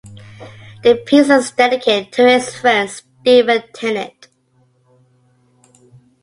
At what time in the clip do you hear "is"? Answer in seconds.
1.29-1.51